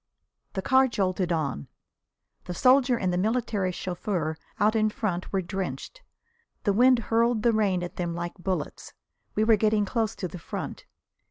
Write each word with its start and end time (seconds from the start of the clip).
The 0.53 0.63
car 0.63 0.87
jolted 0.87 1.31
on. 1.31 1.67
The 2.45 2.55
soldier 2.55 2.97
and 2.97 3.13
the 3.13 3.19
military 3.19 3.71
chauffeur 3.71 4.35
out 4.59 4.75
in 4.75 4.89
front 4.89 5.31
were 5.31 5.43
drenched. 5.43 6.01
The 6.63 6.73
wind 6.73 6.97
hurled 7.13 7.43
the 7.43 7.53
rain 7.53 7.83
at 7.83 7.97
them 7.97 8.15
like 8.15 8.33
bullets. 8.39 8.93
We 9.35 9.43
were 9.43 9.57
getting 9.57 9.85
close 9.85 10.15
to 10.15 10.27
the 10.27 10.39
front. 10.39 10.85